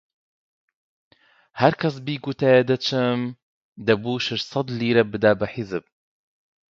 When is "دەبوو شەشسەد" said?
3.87-4.67